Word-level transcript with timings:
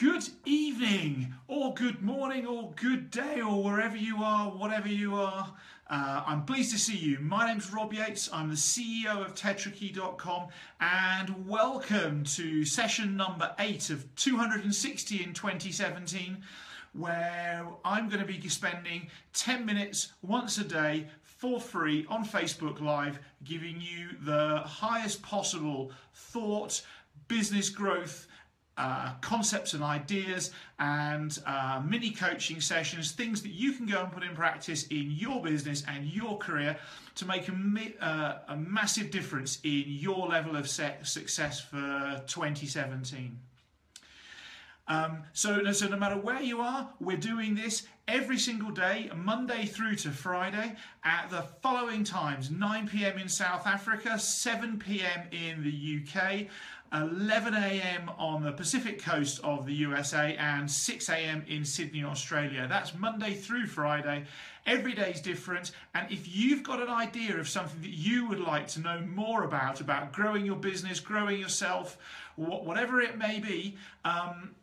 Good 0.00 0.28
evening, 0.44 1.34
or 1.48 1.74
good 1.74 2.02
morning, 2.02 2.46
or 2.46 2.70
good 2.76 3.10
day, 3.10 3.40
or 3.40 3.64
wherever 3.64 3.96
you 3.96 4.22
are, 4.22 4.48
whatever 4.48 4.86
you 4.86 5.16
are. 5.16 5.52
Uh, 5.90 6.22
I'm 6.24 6.44
pleased 6.44 6.70
to 6.70 6.78
see 6.78 6.96
you. 6.96 7.18
My 7.18 7.48
name's 7.48 7.72
Rob 7.72 7.92
Yates. 7.92 8.30
I'm 8.32 8.48
the 8.48 8.54
CEO 8.54 9.26
of 9.26 9.34
Tetrakey.com, 9.34 10.50
and 10.80 11.48
welcome 11.48 12.22
to 12.22 12.64
session 12.64 13.16
number 13.16 13.52
eight 13.58 13.90
of 13.90 14.14
260 14.14 15.24
in 15.24 15.32
2017, 15.32 16.44
where 16.92 17.66
I'm 17.84 18.08
going 18.08 18.24
to 18.24 18.26
be 18.26 18.48
spending 18.48 19.08
10 19.32 19.66
minutes 19.66 20.12
once 20.22 20.58
a 20.58 20.64
day 20.64 21.08
for 21.22 21.60
free 21.60 22.06
on 22.08 22.24
Facebook 22.24 22.80
Live, 22.80 23.18
giving 23.42 23.80
you 23.80 24.10
the 24.20 24.58
highest 24.64 25.22
possible 25.22 25.90
thought, 26.14 26.82
business 27.26 27.68
growth 27.68 28.28
uh, 28.78 29.12
concepts 29.20 29.74
and 29.74 29.82
ideas 29.82 30.52
and 30.78 31.40
uh, 31.46 31.82
mini 31.84 32.10
coaching 32.10 32.60
sessions, 32.60 33.10
things 33.10 33.42
that 33.42 33.50
you 33.50 33.72
can 33.72 33.86
go 33.86 34.00
and 34.04 34.12
put 34.12 34.22
in 34.22 34.34
practice 34.34 34.86
in 34.86 35.10
your 35.10 35.42
business 35.42 35.82
and 35.88 36.06
your 36.06 36.38
career 36.38 36.76
to 37.16 37.26
make 37.26 37.48
a, 37.48 38.04
uh, 38.04 38.38
a 38.48 38.56
massive 38.56 39.10
difference 39.10 39.58
in 39.64 39.84
your 39.86 40.28
level 40.28 40.54
of 40.54 40.68
success 40.68 41.60
for 41.60 42.22
2017. 42.28 43.36
Um, 44.88 45.24
so, 45.34 45.70
so 45.72 45.86
no 45.88 45.98
matter 45.98 46.16
where 46.16 46.40
you 46.40 46.60
are, 46.60 46.88
we're 46.98 47.18
doing 47.18 47.54
this 47.54 47.86
every 48.08 48.38
single 48.38 48.70
day, 48.70 49.10
Monday 49.14 49.66
through 49.66 49.96
to 49.96 50.10
Friday, 50.10 50.74
at 51.04 51.28
the 51.30 51.42
following 51.62 52.04
times 52.04 52.50
9 52.50 52.88
pm 52.88 53.18
in 53.18 53.28
South 53.28 53.66
Africa, 53.66 54.18
7 54.18 54.78
pm 54.78 55.28
in 55.30 55.62
the 55.62 56.00
UK, 56.02 56.46
11 56.92 57.54
a.m. 57.54 58.10
on 58.18 58.42
the 58.42 58.52
Pacific 58.52 59.02
coast 59.02 59.40
of 59.44 59.66
the 59.66 59.74
USA 59.74 60.36
and 60.36 60.70
6 60.70 61.08
a.m. 61.08 61.44
in 61.46 61.64
Sydney, 61.64 62.04
Australia. 62.04 62.66
That's 62.68 62.94
Monday 62.94 63.34
through 63.34 63.66
Friday. 63.66 64.24
Every 64.66 64.94
day 64.94 65.10
is 65.10 65.20
different. 65.20 65.72
And 65.94 66.10
if 66.10 66.34
you've 66.34 66.62
got 66.62 66.80
an 66.80 66.88
idea 66.88 67.38
of 67.38 67.48
something 67.48 67.80
that 67.82 67.90
you 67.90 68.26
would 68.28 68.40
like 68.40 68.68
to 68.68 68.80
know 68.80 69.00
more 69.00 69.44
about, 69.44 69.80
about 69.80 70.12
growing 70.12 70.46
your 70.46 70.56
business, 70.56 71.00
growing 71.00 71.38
yourself, 71.38 71.98
whatever 72.36 73.00
it 73.00 73.18
may 73.18 73.38
be, 73.38 73.76
um, 74.04 74.54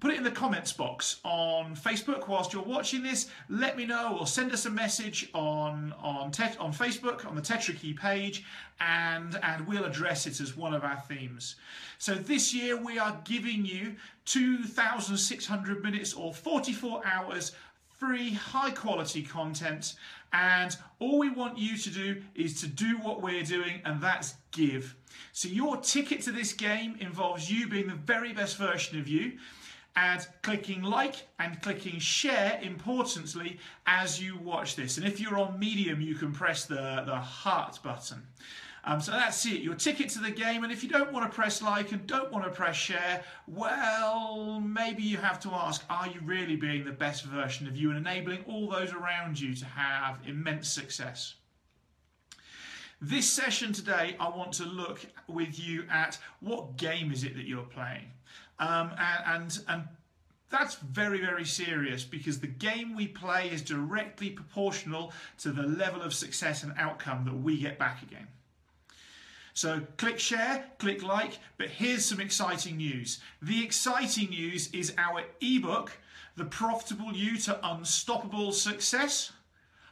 put 0.00 0.12
it 0.12 0.18
in 0.18 0.22
the 0.22 0.30
comments 0.30 0.72
box 0.72 1.20
on 1.24 1.74
Facebook 1.74 2.28
whilst 2.28 2.52
you're 2.52 2.62
watching 2.62 3.02
this. 3.02 3.28
Let 3.48 3.76
me 3.76 3.86
know 3.86 4.18
or 4.20 4.26
send 4.26 4.52
us 4.52 4.66
a 4.66 4.70
message 4.70 5.30
on 5.34 5.94
on 6.02 6.32
on 6.58 6.72
Facebook 6.72 7.26
on 7.26 7.34
the 7.34 7.42
Tetrakey 7.42 7.96
page, 7.96 8.44
and 8.80 9.38
and 9.42 9.66
we'll 9.66 9.84
address 9.84 10.26
it 10.26 10.40
as 10.40 10.56
one 10.56 10.74
of 10.74 10.84
our 10.84 11.00
themes. 11.08 11.56
So 11.98 12.14
this 12.14 12.52
year 12.54 12.76
we 12.76 12.98
are 12.98 13.18
giving 13.24 13.64
you 13.64 13.96
2,600 14.26 15.82
minutes 15.82 16.12
or 16.12 16.34
44 16.34 17.02
hours 17.06 17.52
free 17.98 18.32
high 18.34 18.70
quality 18.72 19.22
content 19.22 19.94
and 20.32 20.76
all 20.98 21.18
we 21.18 21.30
want 21.30 21.56
you 21.56 21.78
to 21.78 21.88
do 21.88 22.22
is 22.34 22.60
to 22.60 22.66
do 22.66 22.98
what 22.98 23.22
we're 23.22 23.42
doing 23.42 23.80
and 23.86 24.02
that's 24.02 24.34
give 24.50 24.94
so 25.32 25.48
your 25.48 25.78
ticket 25.78 26.20
to 26.20 26.30
this 26.30 26.52
game 26.52 26.96
involves 27.00 27.50
you 27.50 27.66
being 27.66 27.86
the 27.86 27.94
very 27.94 28.34
best 28.34 28.58
version 28.58 28.98
of 28.98 29.08
you 29.08 29.32
and 29.96 30.26
clicking 30.42 30.82
like 30.82 31.26
and 31.38 31.60
clicking 31.62 31.98
share 31.98 32.60
importantly 32.62 33.58
as 33.86 34.22
you 34.22 34.36
watch 34.38 34.76
this. 34.76 34.98
And 34.98 35.06
if 35.06 35.18
you're 35.18 35.38
on 35.38 35.58
Medium, 35.58 36.00
you 36.00 36.14
can 36.14 36.32
press 36.32 36.66
the, 36.66 37.02
the 37.06 37.16
heart 37.16 37.78
button. 37.82 38.22
Um, 38.84 39.00
so 39.00 39.10
that's 39.10 39.44
it, 39.46 39.62
your 39.62 39.74
ticket 39.74 40.10
to 40.10 40.20
the 40.20 40.30
game. 40.30 40.62
And 40.62 40.72
if 40.72 40.84
you 40.84 40.88
don't 40.88 41.12
want 41.12 41.28
to 41.28 41.34
press 41.34 41.60
like 41.60 41.90
and 41.90 42.06
don't 42.06 42.30
want 42.30 42.44
to 42.44 42.50
press 42.50 42.76
share, 42.76 43.24
well, 43.48 44.60
maybe 44.60 45.02
you 45.02 45.16
have 45.16 45.40
to 45.40 45.50
ask, 45.50 45.82
are 45.90 46.06
you 46.06 46.20
really 46.22 46.54
being 46.54 46.84
the 46.84 46.92
best 46.92 47.24
version 47.24 47.66
of 47.66 47.76
you 47.76 47.90
and 47.90 47.98
enabling 47.98 48.44
all 48.46 48.70
those 48.70 48.92
around 48.92 49.40
you 49.40 49.56
to 49.56 49.64
have 49.64 50.18
immense 50.24 50.68
success? 50.68 51.34
This 53.00 53.30
session 53.30 53.72
today, 53.72 54.16
I 54.20 54.28
want 54.28 54.52
to 54.54 54.64
look 54.64 55.00
with 55.26 55.58
you 55.58 55.84
at 55.90 56.16
what 56.40 56.76
game 56.76 57.10
is 57.10 57.24
it 57.24 57.34
that 57.34 57.46
you're 57.46 57.64
playing? 57.64 58.12
Um, 58.58 58.92
and, 58.98 59.24
and, 59.26 59.58
and 59.68 59.84
that's 60.50 60.76
very, 60.76 61.20
very 61.20 61.44
serious 61.44 62.04
because 62.04 62.40
the 62.40 62.46
game 62.46 62.94
we 62.94 63.08
play 63.08 63.48
is 63.50 63.62
directly 63.62 64.30
proportional 64.30 65.12
to 65.38 65.50
the 65.50 65.62
level 65.62 66.02
of 66.02 66.14
success 66.14 66.62
and 66.62 66.72
outcome 66.78 67.24
that 67.24 67.34
we 67.34 67.58
get 67.58 67.78
back 67.78 68.02
again. 68.02 68.28
So 69.54 69.80
click 69.96 70.18
share, 70.18 70.66
click 70.78 71.02
like, 71.02 71.38
but 71.56 71.68
here's 71.68 72.04
some 72.04 72.20
exciting 72.20 72.76
news. 72.76 73.20
The 73.40 73.64
exciting 73.64 74.28
news 74.30 74.68
is 74.72 74.92
our 74.98 75.22
ebook, 75.40 75.92
The 76.36 76.44
Profitable 76.44 77.14
You 77.14 77.38
to 77.38 77.58
Unstoppable 77.66 78.52
Success, 78.52 79.32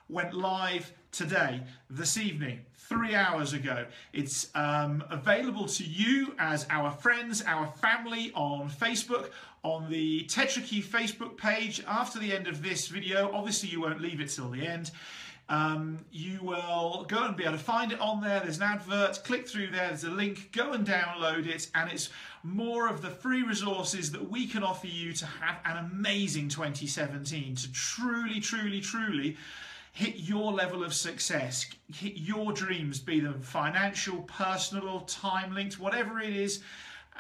went 0.08 0.34
live 0.34 0.92
today, 1.12 1.62
this 1.88 2.16
evening 2.16 2.60
three 2.76 3.14
hours 3.14 3.52
ago. 3.52 3.86
It's 4.12 4.48
um, 4.54 5.02
available 5.10 5.66
to 5.66 5.84
you 5.84 6.34
as 6.38 6.66
our 6.70 6.90
friends, 6.90 7.42
our 7.46 7.66
family 7.66 8.30
on 8.34 8.68
Facebook, 8.68 9.30
on 9.62 9.90
the 9.90 10.24
Tetrakey 10.24 10.84
Facebook 10.84 11.36
page 11.36 11.82
after 11.88 12.18
the 12.18 12.34
end 12.34 12.46
of 12.46 12.62
this 12.62 12.88
video. 12.88 13.30
Obviously, 13.32 13.70
you 13.70 13.80
won't 13.80 14.00
leave 14.00 14.20
it 14.20 14.28
till 14.28 14.50
the 14.50 14.66
end. 14.66 14.90
Um, 15.48 16.04
you 16.10 16.38
will 16.42 17.04
go 17.08 17.24
and 17.24 17.36
be 17.36 17.44
able 17.44 17.52
to 17.52 17.62
find 17.62 17.92
it 17.92 18.00
on 18.00 18.20
there. 18.20 18.40
There's 18.40 18.56
an 18.58 18.64
advert. 18.64 19.22
Click 19.24 19.46
through 19.46 19.68
there. 19.68 19.88
There's 19.88 20.04
a 20.04 20.10
link. 20.10 20.52
Go 20.52 20.72
and 20.72 20.86
download 20.86 21.46
it. 21.46 21.70
And 21.74 21.90
it's 21.90 22.10
more 22.42 22.88
of 22.88 23.02
the 23.02 23.10
free 23.10 23.42
resources 23.42 24.10
that 24.12 24.30
we 24.30 24.46
can 24.46 24.62
offer 24.62 24.86
you 24.86 25.12
to 25.14 25.26
have 25.26 25.58
an 25.64 25.84
amazing 25.84 26.48
2017, 26.48 27.56
to 27.56 27.72
truly, 27.72 28.40
truly, 28.40 28.80
truly 28.80 29.36
hit 29.94 30.16
your 30.16 30.52
level 30.52 30.82
of 30.82 30.92
success, 30.92 31.66
hit 31.94 32.14
your 32.16 32.52
dreams, 32.52 32.98
be 32.98 33.20
them 33.20 33.40
financial, 33.40 34.22
personal, 34.22 35.00
time 35.02 35.54
linked, 35.54 35.78
whatever 35.78 36.20
it 36.20 36.34
is. 36.34 36.62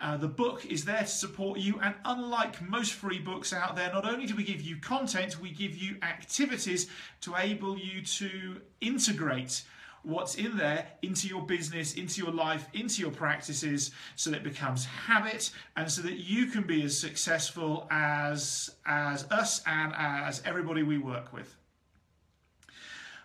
Uh, 0.02 0.16
the 0.16 0.26
book 0.26 0.66
is 0.66 0.84
there 0.84 1.02
to 1.02 1.06
support 1.06 1.60
you, 1.60 1.78
and 1.80 1.94
unlike 2.04 2.60
most 2.60 2.94
free 2.94 3.20
books 3.20 3.52
out 3.52 3.76
there, 3.76 3.92
not 3.92 4.04
only 4.04 4.26
do 4.26 4.34
we 4.34 4.42
give 4.42 4.60
you 4.60 4.76
content, 4.78 5.40
we 5.40 5.52
give 5.52 5.76
you 5.76 5.96
activities 6.02 6.88
to 7.20 7.32
enable 7.36 7.78
you 7.78 8.02
to 8.02 8.60
integrate 8.80 9.62
what's 10.02 10.34
in 10.34 10.56
there 10.56 10.84
into 11.02 11.28
your 11.28 11.42
business, 11.42 11.94
into 11.94 12.20
your 12.20 12.32
life, 12.32 12.66
into 12.72 13.00
your 13.00 13.12
practices, 13.12 13.92
so 14.16 14.30
that 14.30 14.38
it 14.38 14.42
becomes 14.42 14.84
habit, 14.84 15.52
and 15.76 15.88
so 15.88 16.02
that 16.02 16.14
you 16.14 16.46
can 16.46 16.64
be 16.64 16.82
as 16.82 16.98
successful 16.98 17.86
as 17.92 18.68
as 18.84 19.30
us 19.30 19.62
and 19.64 19.92
as 19.96 20.42
everybody 20.44 20.82
we 20.82 20.98
work 20.98 21.32
with. 21.32 21.56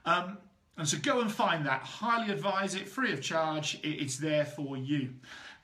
Um, 0.10 0.40
and 0.78 0.88
so 0.88 0.98
go 0.98 1.22
and 1.22 1.32
find 1.32 1.66
that. 1.68 1.82
Highly 1.82 2.32
advise 2.32 2.74
it, 2.74 2.88
free 2.88 3.14
of 3.14 3.22
charge. 3.22 3.80
It's 3.84 4.18
there 4.18 4.46
for 4.46 4.76
you. 4.76 5.14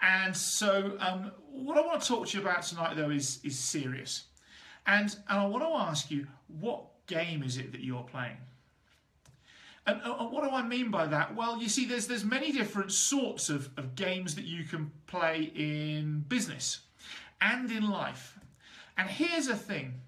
And 0.01 0.35
so 0.35 0.97
um, 0.99 1.31
what 1.49 1.77
I 1.77 1.81
want 1.81 2.01
to 2.01 2.07
talk 2.07 2.27
to 2.27 2.37
you 2.37 2.43
about 2.43 2.61
tonight, 2.61 2.95
though, 2.95 3.09
is, 3.09 3.39
is 3.43 3.57
serious. 3.57 4.25
And, 4.85 5.15
and 5.29 5.39
I 5.39 5.45
want 5.47 5.63
to 5.63 5.69
ask 5.69 6.11
you, 6.11 6.27
what 6.59 6.83
game 7.07 7.41
is 7.41 7.57
it 7.57 7.71
that 7.71 7.81
you're 7.81 8.03
playing? 8.03 8.37
And, 9.87 9.99
and 10.03 10.31
what 10.31 10.43
do 10.43 10.51
I 10.51 10.61
mean 10.61 10.91
by 10.91 11.07
that? 11.07 11.35
Well, 11.35 11.59
you 11.59 11.69
see, 11.69 11.85
there's, 11.85 12.05
there's 12.05 12.25
many 12.25 12.51
different 12.51 12.91
sorts 12.91 13.49
of, 13.49 13.69
of 13.77 13.95
games 13.95 14.35
that 14.35 14.45
you 14.45 14.63
can 14.63 14.91
play 15.07 15.51
in 15.55 16.23
business 16.27 16.81
and 17.41 17.71
in 17.71 17.89
life. 17.89 18.37
And 18.97 19.09
here's 19.09 19.47
a 19.47 19.55
thing 19.55 20.01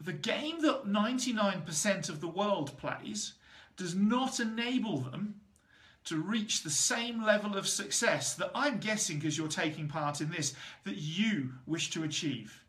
the 0.00 0.12
game 0.12 0.60
that 0.62 0.86
99% 0.86 2.08
of 2.08 2.20
the 2.20 2.28
world 2.28 2.76
plays 2.78 3.34
does 3.76 3.94
not 3.94 4.40
enable 4.40 4.98
them 4.98 5.40
to 6.04 6.20
reach 6.20 6.62
the 6.62 6.70
same 6.70 7.24
level 7.24 7.56
of 7.56 7.66
success 7.66 8.34
that 8.34 8.50
I'm 8.54 8.78
guessing, 8.78 9.18
because 9.18 9.36
you're 9.36 9.48
taking 9.48 9.88
part 9.88 10.20
in 10.20 10.30
this, 10.30 10.54
that 10.84 10.96
you 10.96 11.54
wish 11.66 11.90
to 11.90 12.04
achieve. 12.04 12.62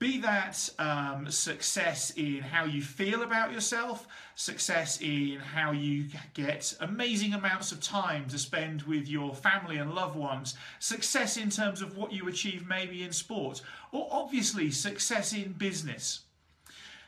Be 0.00 0.16
that 0.22 0.70
um, 0.78 1.30
success 1.30 2.08
in 2.16 2.38
how 2.38 2.64
you 2.64 2.80
feel 2.80 3.22
about 3.22 3.52
yourself, 3.52 4.08
success 4.34 4.98
in 5.02 5.38
how 5.38 5.72
you 5.72 6.06
get 6.32 6.74
amazing 6.80 7.34
amounts 7.34 7.70
of 7.70 7.82
time 7.82 8.26
to 8.28 8.38
spend 8.38 8.80
with 8.84 9.08
your 9.08 9.34
family 9.34 9.76
and 9.76 9.92
loved 9.92 10.16
ones, 10.16 10.54
success 10.78 11.36
in 11.36 11.50
terms 11.50 11.82
of 11.82 11.98
what 11.98 12.12
you 12.12 12.26
achieve 12.28 12.66
maybe 12.66 13.02
in 13.02 13.12
sport, 13.12 13.60
or 13.92 14.08
obviously 14.10 14.70
success 14.70 15.34
in 15.34 15.52
business, 15.52 16.20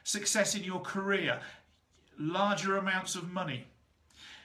success 0.05 0.55
in 0.55 0.63
your 0.63 0.81
career, 0.81 1.41
larger 2.19 2.77
amounts 2.77 3.15
of 3.15 3.33
money. 3.33 3.65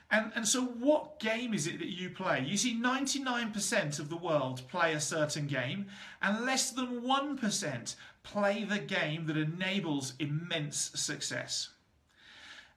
And, 0.09 0.31
and 0.35 0.47
so 0.47 0.61
what 0.63 1.19
game 1.19 1.53
is 1.53 1.67
it 1.67 1.79
that 1.79 1.89
you 1.89 2.09
play? 2.09 2.45
You 2.47 2.55
see 2.55 2.79
99% 2.79 3.99
of 3.99 4.09
the 4.09 4.15
world 4.15 4.61
play 4.69 4.93
a 4.93 5.01
certain 5.01 5.47
game 5.47 5.87
and 6.21 6.45
less 6.45 6.71
than 6.71 7.01
1% 7.01 7.95
play 8.23 8.63
the 8.63 8.79
game 8.79 9.25
that 9.25 9.37
enables 9.37 10.13
immense 10.19 10.91
success. 10.95 11.69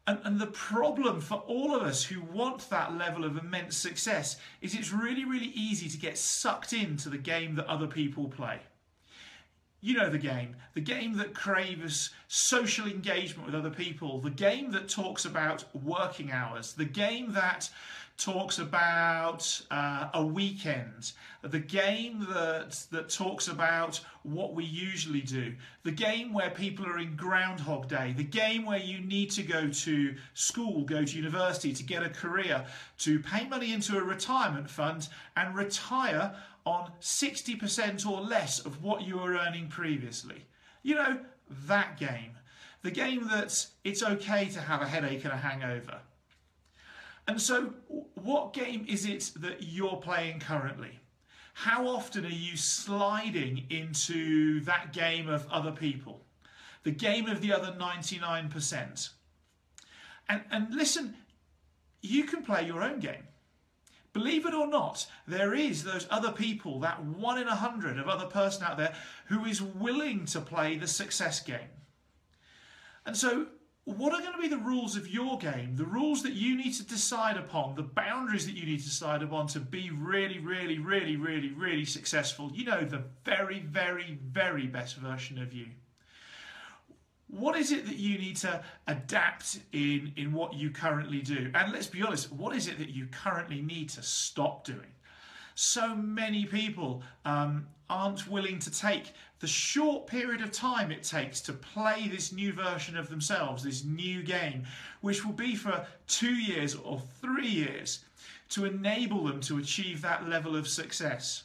And, 0.06 0.18
and 0.24 0.40
the 0.40 0.46
problem 0.46 1.20
for 1.20 1.36
all 1.46 1.74
of 1.74 1.82
us 1.82 2.02
who 2.04 2.20
want 2.20 2.68
that 2.70 2.96
level 2.96 3.24
of 3.24 3.36
immense 3.36 3.76
success 3.76 4.36
is 4.60 4.74
it's 4.74 4.92
really, 4.92 5.24
really 5.24 5.52
easy 5.54 5.88
to 5.88 5.98
get 5.98 6.18
sucked 6.18 6.72
into 6.72 7.08
the 7.08 7.18
game 7.18 7.54
that 7.56 7.66
other 7.66 7.86
people 7.86 8.28
play. 8.28 8.58
You 9.80 9.94
know 9.94 10.10
the 10.10 10.18
game. 10.18 10.56
The 10.74 10.80
game 10.80 11.16
that 11.16 11.34
craves 11.34 12.10
social 12.28 12.86
engagement 12.86 13.46
with 13.46 13.54
other 13.54 13.70
people. 13.70 14.20
The 14.20 14.30
game 14.30 14.72
that 14.72 14.88
talks 14.88 15.24
about 15.24 15.64
working 15.74 16.30
hours. 16.30 16.74
The 16.74 16.84
game 16.84 17.32
that 17.32 17.70
talks 18.20 18.58
about 18.58 19.60
uh, 19.70 20.08
a 20.12 20.24
weekend, 20.24 21.12
the 21.42 21.58
game 21.58 22.26
that, 22.30 22.72
that 22.90 23.08
talks 23.08 23.48
about 23.48 23.98
what 24.24 24.54
we 24.54 24.62
usually 24.62 25.22
do, 25.22 25.54
the 25.84 25.90
game 25.90 26.32
where 26.32 26.50
people 26.50 26.86
are 26.86 26.98
in 26.98 27.16
Groundhog 27.16 27.88
Day, 27.88 28.12
the 28.14 28.22
game 28.22 28.66
where 28.66 28.78
you 28.78 29.00
need 29.00 29.30
to 29.32 29.42
go 29.42 29.68
to 29.68 30.14
school, 30.34 30.84
go 30.84 31.02
to 31.02 31.16
university 31.16 31.72
to 31.72 31.82
get 31.82 32.02
a 32.02 32.10
career, 32.10 32.66
to 32.98 33.18
pay 33.20 33.48
money 33.48 33.72
into 33.72 33.96
a 33.96 34.02
retirement 34.02 34.68
fund 34.68 35.08
and 35.36 35.56
retire 35.56 36.34
on 36.66 36.92
60% 37.00 38.06
or 38.06 38.20
less 38.20 38.60
of 38.60 38.82
what 38.82 39.02
you 39.02 39.16
were 39.16 39.32
earning 39.32 39.68
previously. 39.68 40.44
You 40.82 40.96
know, 40.96 41.20
that 41.66 41.98
game. 41.98 42.32
The 42.82 42.90
game 42.90 43.28
that 43.28 43.66
it's 43.82 44.02
okay 44.02 44.48
to 44.50 44.60
have 44.60 44.82
a 44.82 44.86
headache 44.86 45.24
and 45.24 45.32
a 45.32 45.38
hangover 45.38 46.00
and 47.30 47.40
so, 47.40 47.72
what 48.14 48.52
game 48.52 48.84
is 48.88 49.06
it 49.06 49.30
that 49.36 49.62
you're 49.62 49.98
playing 49.98 50.40
currently? 50.40 50.98
How 51.52 51.86
often 51.86 52.26
are 52.26 52.28
you 52.28 52.56
sliding 52.56 53.66
into 53.70 54.58
that 54.62 54.92
game 54.92 55.28
of 55.28 55.46
other 55.48 55.70
people? 55.70 56.22
The 56.82 56.90
game 56.90 57.28
of 57.28 57.40
the 57.40 57.52
other 57.52 57.70
99%? 57.78 59.10
And, 60.28 60.42
and 60.50 60.74
listen, 60.74 61.14
you 62.02 62.24
can 62.24 62.42
play 62.42 62.66
your 62.66 62.82
own 62.82 62.98
game. 62.98 63.28
Believe 64.12 64.44
it 64.44 64.52
or 64.52 64.66
not, 64.66 65.06
there 65.28 65.54
is 65.54 65.84
those 65.84 66.08
other 66.10 66.32
people, 66.32 66.80
that 66.80 67.04
one 67.04 67.38
in 67.38 67.46
a 67.46 67.54
hundred 67.54 68.00
of 68.00 68.08
other 68.08 68.26
person 68.26 68.64
out 68.64 68.76
there 68.76 68.96
who 69.26 69.44
is 69.44 69.62
willing 69.62 70.24
to 70.26 70.40
play 70.40 70.76
the 70.76 70.88
success 70.88 71.38
game. 71.38 71.70
And 73.06 73.16
so 73.16 73.46
what 73.96 74.12
are 74.12 74.20
going 74.20 74.32
to 74.32 74.40
be 74.40 74.48
the 74.48 74.58
rules 74.58 74.96
of 74.96 75.08
your 75.08 75.38
game, 75.38 75.76
the 75.76 75.84
rules 75.84 76.22
that 76.22 76.32
you 76.32 76.56
need 76.56 76.72
to 76.74 76.84
decide 76.84 77.36
upon, 77.36 77.74
the 77.74 77.82
boundaries 77.82 78.46
that 78.46 78.54
you 78.54 78.66
need 78.66 78.78
to 78.78 78.84
decide 78.84 79.22
upon 79.22 79.46
to 79.48 79.60
be 79.60 79.90
really, 79.90 80.38
really, 80.38 80.78
really, 80.78 81.16
really, 81.16 81.50
really 81.50 81.84
successful? 81.84 82.50
You 82.52 82.64
know, 82.64 82.84
the 82.84 83.04
very, 83.24 83.60
very, 83.60 84.18
very 84.22 84.66
best 84.66 84.96
version 84.96 85.40
of 85.40 85.52
you. 85.52 85.66
What 87.28 87.56
is 87.56 87.70
it 87.70 87.86
that 87.86 87.96
you 87.96 88.18
need 88.18 88.36
to 88.38 88.62
adapt 88.88 89.60
in, 89.72 90.12
in 90.16 90.32
what 90.32 90.54
you 90.54 90.70
currently 90.70 91.20
do? 91.20 91.50
And 91.54 91.72
let's 91.72 91.86
be 91.86 92.02
honest, 92.02 92.32
what 92.32 92.56
is 92.56 92.66
it 92.66 92.78
that 92.78 92.90
you 92.90 93.06
currently 93.06 93.62
need 93.62 93.88
to 93.90 94.02
stop 94.02 94.64
doing? 94.64 94.92
So 95.54 95.94
many 95.94 96.44
people 96.44 97.02
um, 97.24 97.66
aren't 97.88 98.28
willing 98.28 98.58
to 98.60 98.70
take 98.70 99.12
the 99.40 99.46
short 99.46 100.06
period 100.06 100.42
of 100.42 100.52
time 100.52 100.90
it 100.90 101.02
takes 101.02 101.40
to 101.42 101.52
play 101.52 102.08
this 102.08 102.32
new 102.32 102.52
version 102.52 102.96
of 102.96 103.08
themselves, 103.08 103.62
this 103.62 103.84
new 103.84 104.22
game, 104.22 104.64
which 105.00 105.24
will 105.24 105.32
be 105.32 105.54
for 105.56 105.86
two 106.06 106.34
years 106.34 106.74
or 106.74 107.00
three 107.20 107.48
years, 107.48 108.04
to 108.50 108.64
enable 108.64 109.24
them 109.24 109.40
to 109.40 109.58
achieve 109.58 110.02
that 110.02 110.28
level 110.28 110.56
of 110.56 110.68
success. 110.68 111.44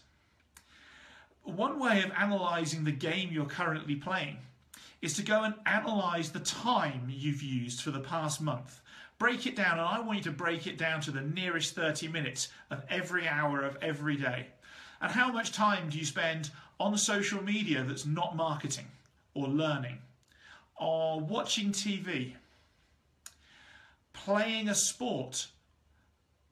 One 1.44 1.80
way 1.80 2.02
of 2.04 2.12
analysing 2.18 2.84
the 2.84 2.92
game 2.92 3.30
you're 3.32 3.46
currently 3.46 3.96
playing 3.96 4.38
is 5.02 5.14
to 5.14 5.24
go 5.24 5.44
and 5.44 5.54
analyse 5.66 6.30
the 6.30 6.40
time 6.40 7.06
you've 7.08 7.44
used 7.44 7.82
for 7.82 7.92
the 7.92 8.00
past 8.00 8.42
month. 8.42 8.82
Break 9.18 9.48
it 9.48 9.56
down, 9.56 9.80
and 9.80 9.88
I 9.88 10.00
want 10.02 10.18
you 10.18 10.24
to 10.26 10.32
break 10.32 10.68
it 10.68 10.78
down 10.78 11.00
to 11.02 11.12
the 11.12 11.22
nearest 11.22 11.74
30 11.74 12.10
minutes 12.10 12.50
of 12.70 12.84
every 12.90 13.28
hour 13.28 13.62
of 13.64 13.78
every 13.82 14.18
day. 14.18 14.48
And 15.02 15.12
how 15.12 15.32
much 15.32 15.52
time 15.52 15.90
do 15.90 15.98
you 15.98 16.06
spend 16.06 16.52
on 16.80 16.98
social 16.98 17.42
media 17.44 17.84
that's 17.84 18.06
not 18.06 18.36
marketing 18.36 18.88
or 19.34 19.48
learning 19.48 20.00
or 20.78 21.22
watching 21.22 21.72
TV, 21.72 22.34
playing 24.12 24.68
a 24.68 24.76
sport? 24.76 25.48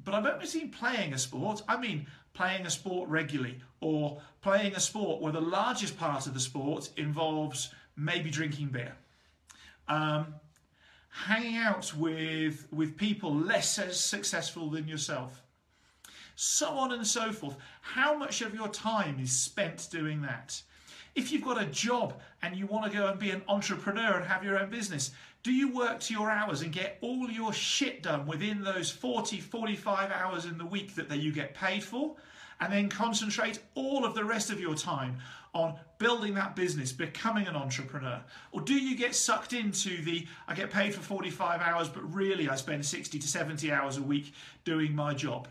But 0.03 0.13
I 0.13 0.21
don't 0.21 0.53
mean 0.53 0.69
playing 0.69 1.13
a 1.13 1.17
sport, 1.17 1.63
I 1.67 1.77
mean 1.77 2.07
playing 2.33 2.65
a 2.65 2.69
sport 2.69 3.09
regularly 3.09 3.59
or 3.79 4.21
playing 4.41 4.75
a 4.75 4.79
sport 4.79 5.21
where 5.21 5.31
the 5.31 5.41
largest 5.41 5.97
part 5.97 6.27
of 6.27 6.33
the 6.33 6.39
sport 6.39 6.89
involves 6.97 7.73
maybe 7.95 8.29
drinking 8.29 8.69
beer. 8.69 8.95
Um, 9.87 10.35
hanging 11.13 11.57
out 11.57 11.93
with, 11.95 12.67
with 12.71 12.97
people 12.97 13.33
less 13.33 13.79
as 13.79 13.99
successful 13.99 14.69
than 14.69 14.87
yourself 14.87 15.43
so 16.35 16.69
on 16.69 16.93
and 16.93 17.05
so 17.05 17.31
forth. 17.31 17.55
How 17.81 18.17
much 18.17 18.41
of 18.41 18.53
your 18.53 18.67
time 18.69 19.19
is 19.19 19.31
spent 19.31 19.87
doing 19.91 20.21
that? 20.23 20.61
If 21.15 21.31
you've 21.31 21.43
got 21.43 21.61
a 21.61 21.65
job 21.65 22.19
and 22.41 22.55
you 22.55 22.65
want 22.65 22.91
to 22.91 22.97
go 22.97 23.07
and 23.07 23.19
be 23.19 23.29
an 23.29 23.43
entrepreneur 23.47 24.17
and 24.17 24.25
have 24.25 24.43
your 24.43 24.57
own 24.57 24.69
business, 24.69 25.11
do 25.43 25.51
you 25.51 25.73
work 25.73 25.99
to 26.01 26.13
your 26.13 26.31
hours 26.31 26.61
and 26.61 26.71
get 26.71 26.97
all 27.01 27.29
your 27.29 27.53
shit 27.53 28.01
done 28.01 28.25
within 28.25 28.63
those 28.63 28.89
40, 28.89 29.39
45 29.39 30.11
hours 30.11 30.45
in 30.45 30.57
the 30.57 30.65
week 30.65 30.95
that 30.95 31.11
you 31.19 31.31
get 31.31 31.53
paid 31.53 31.83
for? 31.83 32.15
And 32.59 32.71
then 32.71 32.87
concentrate 32.89 33.59
all 33.75 34.05
of 34.05 34.15
the 34.15 34.23
rest 34.23 34.49
of 34.49 34.59
your 34.59 34.73
time 34.73 35.17
on 35.53 35.75
building 35.99 36.33
that 36.33 36.55
business, 36.55 36.91
becoming 36.91 37.47
an 37.47 37.55
entrepreneur? 37.55 38.21
Or 38.51 38.61
do 38.61 38.73
you 38.73 38.97
get 38.97 39.15
sucked 39.15 39.53
into 39.53 40.01
the, 40.03 40.27
I 40.47 40.55
get 40.55 40.71
paid 40.71 40.93
for 40.93 41.01
45 41.01 41.61
hours, 41.61 41.89
but 41.89 42.13
really 42.13 42.49
I 42.49 42.55
spend 42.55 42.85
60 42.85 43.19
to 43.19 43.27
70 43.27 43.71
hours 43.71 43.97
a 43.97 44.01
week 44.01 44.33
doing 44.65 44.95
my 44.95 45.13
job? 45.13 45.47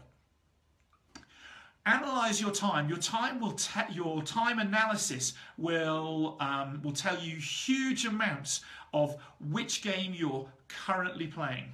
analyze 1.87 2.40
your 2.40 2.52
time 2.52 2.88
your 2.88 2.99
time 2.99 3.40
will 3.40 3.56
your 3.90 4.22
time 4.22 4.58
analysis 4.60 5.34
will 5.58 6.37
um, 6.38 6.81
will 6.82 6.93
tell 6.93 7.19
you 7.19 7.37
huge 7.37 8.04
amounts 8.04 8.60
of 8.94 9.16
which 9.50 9.82
game 9.82 10.12
you're 10.14 10.46
currently 10.69 11.26
playing 11.26 11.72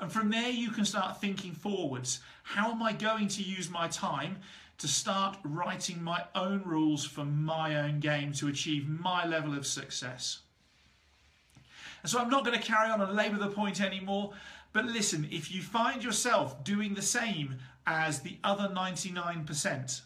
and 0.00 0.10
from 0.10 0.30
there 0.30 0.50
you 0.50 0.70
can 0.70 0.84
start 0.84 1.20
thinking 1.20 1.52
forwards 1.52 2.20
how 2.42 2.72
am 2.72 2.82
i 2.82 2.92
going 2.92 3.28
to 3.28 3.42
use 3.42 3.70
my 3.70 3.86
time 3.86 4.36
to 4.80 4.88
start 4.88 5.38
writing 5.44 6.02
my 6.02 6.24
own 6.34 6.62
rules 6.64 7.04
for 7.04 7.24
my 7.24 7.76
own 7.76 8.00
game 8.00 8.32
to 8.32 8.48
achieve 8.48 8.88
my 8.88 9.24
level 9.24 9.54
of 9.56 9.64
success 9.66 10.40
and 12.02 12.10
so 12.10 12.18
i'm 12.18 12.28
not 12.28 12.44
going 12.44 12.58
to 12.58 12.64
carry 12.64 12.90
on 12.90 13.00
and 13.00 13.14
labour 13.14 13.38
the 13.38 13.48
point 13.48 13.80
anymore 13.80 14.32
but 14.72 14.84
listen, 14.84 15.28
if 15.30 15.52
you 15.52 15.62
find 15.62 16.02
yourself 16.02 16.62
doing 16.62 16.94
the 16.94 17.02
same 17.02 17.56
as 17.86 18.20
the 18.20 18.38
other 18.44 18.68
99%, 18.68 20.02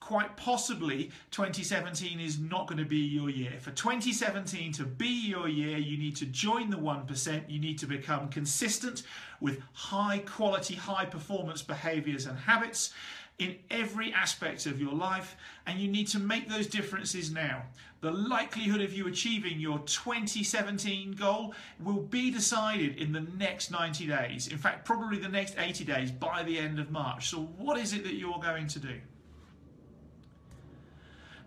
quite 0.00 0.36
possibly 0.36 1.10
2017 1.30 2.20
is 2.20 2.38
not 2.38 2.66
going 2.66 2.78
to 2.78 2.84
be 2.84 2.98
your 2.98 3.30
year. 3.30 3.52
For 3.60 3.70
2017 3.70 4.72
to 4.72 4.84
be 4.84 5.28
your 5.28 5.48
year, 5.48 5.78
you 5.78 5.96
need 5.96 6.16
to 6.16 6.26
join 6.26 6.68
the 6.68 6.76
1%. 6.76 7.42
You 7.48 7.58
need 7.58 7.78
to 7.78 7.86
become 7.86 8.28
consistent 8.28 9.04
with 9.40 9.62
high 9.72 10.18
quality, 10.18 10.74
high 10.74 11.06
performance 11.06 11.62
behaviors 11.62 12.26
and 12.26 12.38
habits 12.38 12.92
in 13.38 13.56
every 13.70 14.12
aspect 14.12 14.66
of 14.66 14.80
your 14.80 14.92
life, 14.92 15.36
and 15.66 15.80
you 15.80 15.88
need 15.88 16.06
to 16.08 16.18
make 16.18 16.48
those 16.48 16.66
differences 16.66 17.30
now. 17.30 17.62
The 18.00 18.10
likelihood 18.10 18.80
of 18.80 18.92
you 18.92 19.06
achieving 19.06 19.60
your 19.60 19.78
2017 19.80 21.12
goal 21.12 21.54
will 21.82 22.02
be 22.02 22.30
decided 22.30 22.96
in 22.96 23.12
the 23.12 23.20
next 23.38 23.70
90 23.70 24.06
days. 24.06 24.48
In 24.48 24.58
fact, 24.58 24.84
probably 24.84 25.18
the 25.18 25.28
next 25.28 25.54
80 25.56 25.84
days 25.84 26.10
by 26.10 26.42
the 26.42 26.58
end 26.58 26.78
of 26.78 26.90
March. 26.90 27.30
So, 27.30 27.42
what 27.58 27.78
is 27.78 27.92
it 27.92 28.02
that 28.04 28.14
you're 28.14 28.40
going 28.40 28.66
to 28.68 28.78
do? 28.78 29.00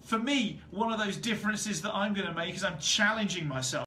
For 0.01 0.19
me, 0.19 0.61
one 0.71 0.93
of 0.93 0.99
those 0.99 1.17
differences 1.17 1.81
that 1.81 1.93
I'm 1.93 2.13
going 2.13 2.27
to 2.27 2.33
make 2.33 2.55
is 2.55 2.63
I'm 2.63 2.77
challenging 2.79 3.47
myself. 3.47 3.85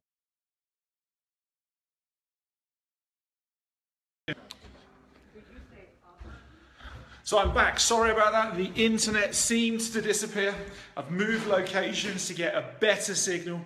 So 7.29 7.37
I'm 7.37 7.53
back. 7.53 7.79
Sorry 7.79 8.09
about 8.09 8.31
that. 8.31 8.57
The 8.57 8.71
internet 8.73 9.35
seemed 9.35 9.81
to 9.81 10.01
disappear. 10.01 10.55
I've 10.97 11.11
moved 11.11 11.45
locations 11.45 12.25
to 12.25 12.33
get 12.33 12.55
a 12.55 12.65
better 12.79 13.13
signal. 13.13 13.61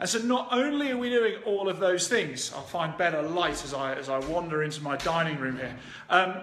And 0.00 0.08
so 0.08 0.20
not 0.20 0.48
only 0.50 0.92
are 0.92 0.96
we 0.96 1.10
doing 1.10 1.34
all 1.44 1.68
of 1.68 1.78
those 1.78 2.08
things, 2.08 2.50
I'll 2.54 2.62
find 2.62 2.96
better 2.96 3.20
light 3.20 3.62
as 3.64 3.74
I, 3.74 3.92
as 3.96 4.08
I 4.08 4.18
wander 4.20 4.62
into 4.62 4.82
my 4.82 4.96
dining 4.96 5.38
room 5.38 5.58
here. 5.58 5.76
Um, 6.08 6.36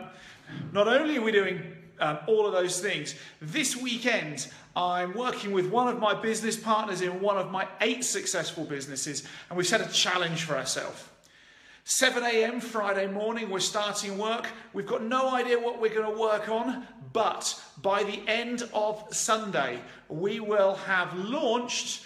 not 0.71 0.88
only 0.88 1.17
are 1.17 1.23
we 1.23 1.31
doing 1.31 1.59
um, 1.99 2.19
all 2.27 2.45
of 2.45 2.53
those 2.53 2.79
things, 2.79 3.15
this 3.41 3.75
weekend 3.75 4.47
I'm 4.75 5.15
working 5.15 5.53
with 5.53 5.71
one 5.71 5.88
of 5.88 5.99
my 5.99 6.13
business 6.13 6.55
partners 6.55 7.01
in 7.01 7.19
one 7.19 7.38
of 7.38 7.49
my 7.49 7.67
eight 7.81 8.03
successful 8.03 8.63
businesses, 8.63 9.27
and 9.49 9.57
we've 9.57 9.65
set 9.65 9.81
a 9.81 9.91
challenge 9.91 10.43
for 10.43 10.55
ourselves. 10.55 11.08
7 11.83 12.24
a.m. 12.24 12.59
Friday 12.59 13.07
morning, 13.07 13.50
we're 13.50 13.59
starting 13.59 14.17
work. 14.17 14.48
We've 14.74 14.86
got 14.86 15.03
no 15.03 15.33
idea 15.33 15.57
what 15.59 15.81
we're 15.81 15.93
going 15.93 16.13
to 16.13 16.19
work 16.19 16.50
on, 16.50 16.86
but 17.13 17.59
by 17.81 18.03
the 18.03 18.21
end 18.27 18.69
of 18.74 19.03
Sunday, 19.12 19.79
we 20.07 20.39
will 20.39 20.75
have 20.75 21.17
launched 21.17 22.05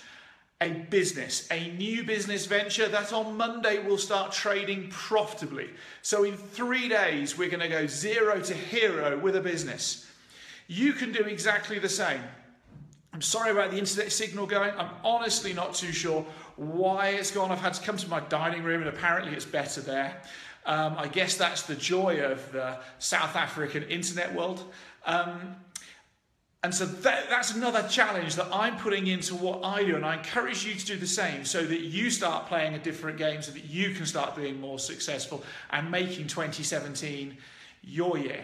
a 0.62 0.70
business, 0.89 1.48
a 1.51 1.72
new 1.72 2.03
business 2.03 2.46
venture 2.46 2.88
that 2.88 3.12
on 3.12 3.36
Monday 3.36 3.86
will 3.86 3.98
start 3.98 4.32
trading 4.32 4.88
profitably. 4.89 5.70
So 6.01 6.24
in 6.24 6.38
three 6.38 6.88
days, 6.88 7.38
we're 7.38 7.50
going 7.50 7.60
to 7.60 7.68
go 7.68 7.86
zero 7.86 8.39
to 8.39 8.53
hero 8.53 9.18
with 9.18 9.36
a 9.36 9.42
business. 9.42 10.06
You 10.68 10.94
can 10.94 11.12
do 11.12 11.24
exactly 11.24 11.80
the 11.80 11.89
same. 11.89 12.22
I'm 13.13 13.22
sorry 13.22 13.51
about 13.51 13.70
the 13.70 13.77
internet 13.77 14.12
signal 14.12 14.48
going. 14.48 14.72
I'm 14.75 14.89
honestly 15.03 15.53
not 15.53 15.75
too 15.75 15.91
sure 15.91 16.25
why 16.55 17.10
it's 17.10 17.29
gone. 17.29 17.51
I've 17.51 17.62
had 17.62 17.75
to 17.75 17.82
come 17.84 17.96
to 17.98 18.10
my 18.10 18.20
dining 18.22 18.63
room 18.63 18.82
and 18.82 18.89
apparently 18.89 19.34
it's 19.34 19.46
better 19.46 19.82
there. 19.82 20.20
Um, 20.65 20.96
I 20.98 21.08
guess 21.08 21.38
that's 21.38 21.63
the 21.63 21.75
joy 21.75 22.24
of 22.24 22.51
the 22.51 22.77
South 22.98 23.36
African 23.36 23.84
internet 23.84 24.34
world. 24.34 24.63
Um, 25.05 25.58
and 26.63 26.74
so 26.74 26.86
that, 26.86 27.29
that's 27.29 27.53
another 27.53 27.86
challenge 27.88 28.36
that 28.36 28.48
I'm 28.51 28.77
putting 28.77 29.05
into 29.05 29.36
what 29.36 29.63
I 29.63 29.84
do. 29.84 29.96
And 29.96 30.05
I 30.05 30.15
encourage 30.15 30.65
you 30.65 30.74
to 30.74 30.86
do 30.86 30.96
the 30.96 31.05
same 31.05 31.46
so 31.46 31.63
that 31.63 31.82
you 31.82 32.10
start 32.10 32.48
playing 32.48 32.74
a 32.74 32.79
different 32.79 33.20
game 33.20 33.43
so 33.43 33.51
that 33.51 33.65
you 33.65 33.93
can 33.93 34.08
start 34.08 34.36
being 34.36 34.60
more 34.60 34.79
successful 34.79 35.43
and 35.70 35.91
making 35.91 36.27
2017 36.27 37.38
your 37.84 38.17
year. 38.17 38.43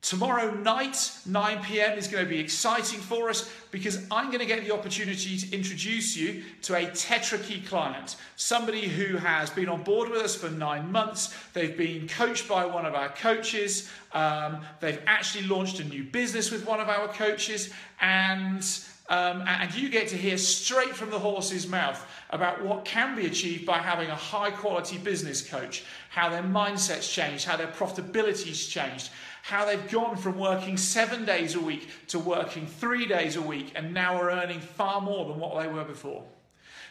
Tomorrow 0.00 0.54
night, 0.54 1.10
9 1.26 1.64
pm, 1.64 1.98
is 1.98 2.06
going 2.06 2.24
to 2.24 2.30
be 2.30 2.38
exciting 2.38 3.00
for 3.00 3.28
us 3.28 3.50
because 3.72 4.06
I'm 4.12 4.28
going 4.28 4.38
to 4.38 4.46
get 4.46 4.64
the 4.64 4.72
opportunity 4.72 5.36
to 5.36 5.54
introduce 5.54 6.16
you 6.16 6.44
to 6.62 6.76
a 6.76 6.86
Tetrakey 6.86 7.66
client, 7.66 8.16
somebody 8.36 8.86
who 8.86 9.16
has 9.16 9.50
been 9.50 9.68
on 9.68 9.82
board 9.82 10.08
with 10.08 10.22
us 10.22 10.36
for 10.36 10.50
nine 10.50 10.92
months. 10.92 11.34
They've 11.52 11.76
been 11.76 12.06
coached 12.06 12.48
by 12.48 12.64
one 12.64 12.86
of 12.86 12.94
our 12.94 13.08
coaches. 13.08 13.90
Um, 14.12 14.60
they've 14.80 15.02
actually 15.06 15.48
launched 15.48 15.80
a 15.80 15.84
new 15.84 16.04
business 16.04 16.52
with 16.52 16.64
one 16.64 16.78
of 16.80 16.88
our 16.88 17.08
coaches, 17.08 17.70
and 18.00 18.64
um, 19.08 19.42
and 19.46 19.74
you 19.74 19.88
get 19.88 20.08
to 20.08 20.16
hear 20.16 20.36
straight 20.36 20.94
from 20.94 21.10
the 21.10 21.18
horse's 21.18 21.66
mouth 21.66 22.06
about 22.30 22.62
what 22.62 22.84
can 22.84 23.16
be 23.16 23.26
achieved 23.26 23.64
by 23.64 23.78
having 23.78 24.10
a 24.10 24.14
high 24.14 24.50
quality 24.50 24.98
business 24.98 25.46
coach, 25.46 25.84
how 26.10 26.28
their 26.28 26.42
mindset's 26.42 27.10
changed, 27.10 27.46
how 27.46 27.56
their 27.56 27.68
profitability's 27.68 28.66
changed, 28.66 29.10
how 29.42 29.64
they've 29.64 29.90
gone 29.90 30.16
from 30.16 30.38
working 30.38 30.76
seven 30.76 31.24
days 31.24 31.54
a 31.54 31.60
week 31.60 31.88
to 32.08 32.18
working 32.18 32.66
three 32.66 33.06
days 33.06 33.36
a 33.36 33.42
week 33.42 33.72
and 33.74 33.94
now 33.94 34.14
are 34.14 34.30
earning 34.30 34.60
far 34.60 35.00
more 35.00 35.26
than 35.26 35.38
what 35.38 35.58
they 35.60 35.68
were 35.68 35.84
before. 35.84 36.24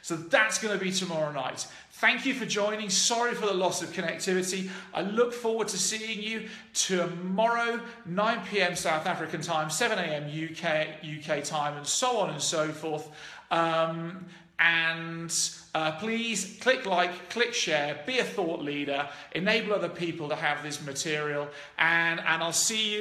So 0.08 0.16
that's 0.16 0.58
going 0.58 0.80
to 0.80 0.82
be 0.82 0.90
tomorrow 0.90 1.34
night. 1.34 1.68
Thank 1.92 2.26
you 2.26 2.34
for 2.34 2.46
joining. 2.46 2.90
Sorry 2.90 3.34
for 3.34 3.46
the 3.46 3.54
loss 3.54 3.84
of 3.84 3.90
connectivity. 3.92 4.70
I 4.94 5.02
look 5.02 5.34
forward 5.34 5.68
to 5.68 5.78
seeing 5.78 6.24
you 6.24 6.48
tomorrow, 6.74 7.82
9 8.06 8.40
p.m. 8.50 8.78
South 8.78 9.06
African 9.06 9.42
time, 9.42 9.70
7 9.70 10.00
a.m. 10.00 10.24
UK 10.24 10.88
UK 11.04 11.44
time, 11.44 11.76
and 11.76 11.86
so 11.86 12.20
on 12.20 12.30
and 12.30 12.42
so 12.42 12.70
forth. 12.70 13.12
Um, 13.52 14.28
and 14.60 15.32
uh, 15.76 15.92
please 16.00 16.58
click 16.62 16.86
like, 16.86 17.30
click 17.30 17.54
share, 17.54 18.02
be 18.08 18.20
a 18.20 18.24
thought 18.24 18.62
leader, 18.62 19.10
enable 19.34 19.74
other 19.74 19.90
people 19.90 20.30
to 20.30 20.36
have 20.36 20.64
this 20.64 20.82
material, 20.84 21.50
and, 21.78 22.22
and 22.22 22.42
I'll 22.42 22.54
see 22.54 22.94
you. 22.94 22.96